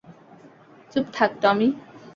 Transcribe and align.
চুপ 0.91 1.05
থাক, 1.15 1.31
টমি! 1.41 1.67